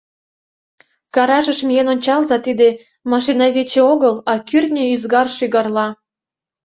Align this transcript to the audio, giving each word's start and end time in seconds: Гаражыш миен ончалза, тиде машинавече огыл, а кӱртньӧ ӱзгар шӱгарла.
Гаражыш 1.15 1.59
миен 1.67 1.87
ончалза, 1.93 2.37
тиде 2.45 2.67
машинавече 3.11 3.81
огыл, 3.93 4.15
а 4.31 4.33
кӱртньӧ 4.47 4.83
ӱзгар 4.95 5.27
шӱгарла. 5.37 5.87